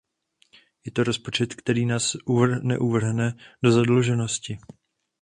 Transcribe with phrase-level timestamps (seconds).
[0.85, 2.15] Je to rozpočet, který nás
[2.63, 4.57] neuvrhne do zadluženosti.